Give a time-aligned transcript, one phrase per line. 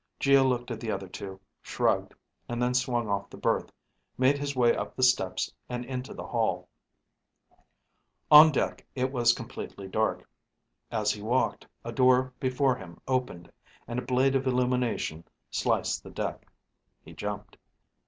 [0.19, 2.15] Geo looked at the other two, shrugged,
[2.49, 3.71] and then swung off the berth,
[4.17, 6.69] made his way up the steps and into the hall.
[8.31, 10.27] On deck it was completely dark.
[10.89, 13.51] As he walked, a door before him opened
[13.87, 16.47] and a blade of illumination sliced the deck.
[17.05, 17.57] He jumped.